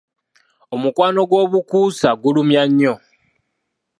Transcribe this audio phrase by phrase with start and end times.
[0.75, 2.93] Omukwano ogw'obukuusa gulumya nnyo.